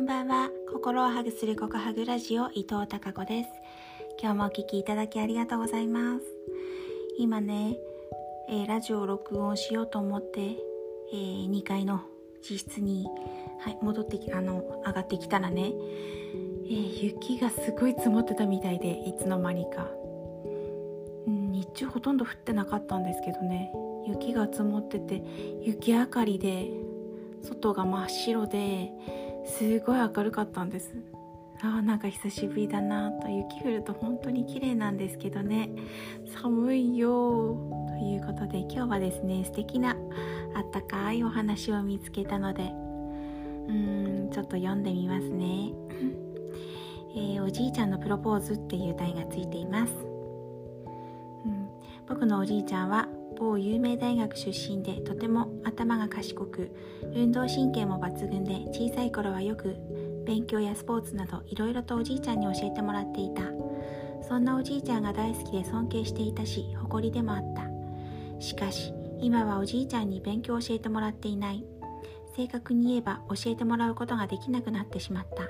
[0.00, 0.48] んばんは。
[0.72, 3.50] 心をハグするココハグラジオ伊藤孝子です。
[4.18, 6.24] 今日もお聴きいただきありがとうございます。
[7.18, 7.76] 今ね、
[8.48, 12.00] えー、ラジオを録音しようと思って、えー、2階の
[12.40, 13.06] 自室に、
[13.58, 15.70] はい、戻ってきあの上がってきたらね、
[16.64, 19.86] えー、雪がすごい積もってたみたいでいつの間にか、
[21.26, 23.70] 日中ほとんど降ってなかったんですけどね。
[24.06, 25.22] 雪が積もってて
[25.60, 26.70] 雪明かりで
[27.42, 28.92] 外が真っ白で
[29.44, 30.94] すごい明るかったんです。
[31.62, 35.70] あなんか久しぶりだなと雪降ると本当に綺麗なんですけどね。
[36.42, 37.56] 寒いよ
[37.88, 39.96] ということで今日はですね素敵な
[40.54, 45.72] あったかいお話を見つけたのでうーんちょっと読んでみますね、
[47.14, 49.94] えー、おじいちゃんのプロポーズっていう題がついています、
[51.44, 51.68] うん、
[52.08, 53.08] 僕のおじいちゃんは
[53.40, 56.70] 某有名大学出身でとても頭が賢く
[57.14, 59.76] 運動神経も抜群で小さい頃はよく
[60.26, 63.42] 勉強やスポーツなどいろいろとおじいちゃんに教えてもらっていた。
[64.28, 67.62] そんなおじいちゃんが大好きで尊敬していたし誇りでもあった。
[68.40, 71.64] しかし今はおじいちゃんに勉強を教えてもらっていない。
[72.36, 75.44] 正確に言えば教えてもらうことができなくなってしまった。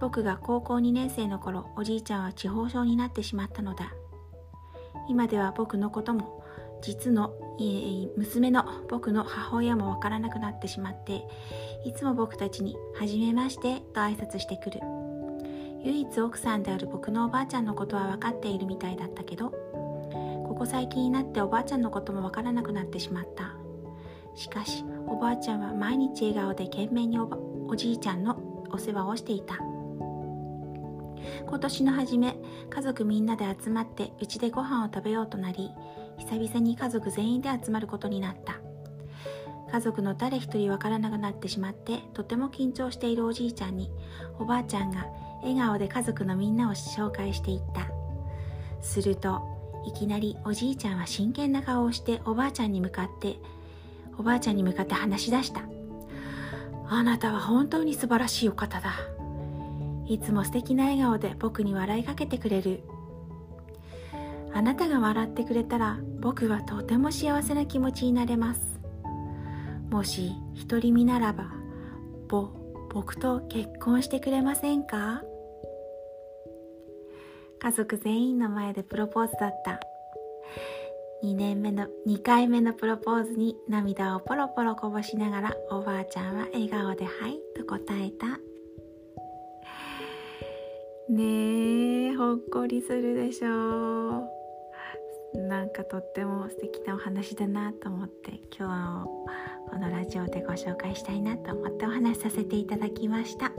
[0.00, 3.92] 僕が高校2年生の頃おじいちゃんは地方症になってしまったのだ。
[5.08, 6.44] 今では僕のことも
[6.86, 11.26] 実のえ娘の僕の母親もわからなくなってしまって
[11.84, 14.80] いつも僕たちに「はじめまして」と挨拶してくる。
[15.82, 23.54] 唯一奥さんである僕のおばあちゃんのことは分かっているみたいだったけどここ最近になっておばあちゃんのことも分からなくなってしまった。
[24.34, 27.28] しかしおばあちゃんは毎日笑顔で懸命にお
[27.68, 28.36] おじいちゃんの
[28.70, 29.58] お世話をしていた。
[31.48, 32.36] 今年の初め
[32.70, 35.70] 家族みんなで集まってうちでご飯を食べようとなり
[36.18, 38.54] 久々に家族全員で集まることになった。
[39.70, 43.90] 家族の誰一人わからなくなってしまってとても緊張しているおじいちゃんに
[44.38, 45.06] おばあちゃんが
[45.42, 47.90] 笑顔で家族のみんなを紹介していった。
[48.80, 49.42] すると
[49.84, 53.38] いきなりおじいちゃんは真剣な顔をしておばあちゃんに向かって
[54.18, 55.62] おばあちゃんに向かって話し出した。
[56.88, 58.94] あなたは本当に素晴らしいお方だ。
[60.06, 62.82] いつも素敵な笑顔で僕に笑いかけてくれる。
[64.52, 68.80] あなたが笑ってくれたら僕はとても幸せな気持ちになれます。
[69.90, 70.32] もし
[70.68, 71.52] 独り身ならば
[72.28, 72.48] ぼ
[72.92, 75.22] 僕と結婚してくれませんか？
[77.58, 79.80] 家族全員の前でプロポーズだった。
[81.24, 88.38] 2年目の2回目のプロポーズに涙をポロポロこぼしながらおばあちゃんは笑顔で「はい」と答えた。
[91.08, 94.35] ねえほっこりするでしょう。
[95.36, 103.52] なんかとっても素敵なお話だなと思って今日このラジオでご紹介したいなと思ってお話しさせていただきました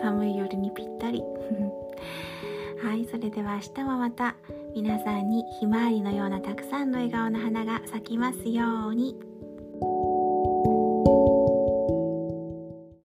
[0.00, 1.22] 寒い夜にぴったり
[2.82, 4.36] はいそれでは明日もまた
[4.74, 9.33] 皆さんにひまわりのようなたくさんの笑顔の花が咲きますように。